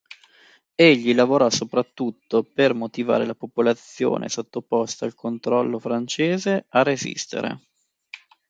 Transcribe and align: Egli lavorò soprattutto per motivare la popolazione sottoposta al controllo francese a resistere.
Egli 0.79 1.13
lavorò 1.13 1.47
soprattutto 1.51 2.41
per 2.41 2.73
motivare 2.73 3.23
la 3.23 3.35
popolazione 3.35 4.29
sottoposta 4.29 5.05
al 5.05 5.13
controllo 5.13 5.77
francese 5.77 6.65
a 6.69 6.81
resistere. 6.81 7.59